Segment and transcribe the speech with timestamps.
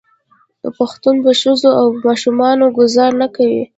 [0.77, 3.63] پښتون په ښځو او ماشومانو ګذار نه کوي.